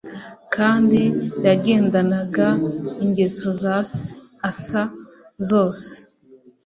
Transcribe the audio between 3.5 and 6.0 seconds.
za se Asa zose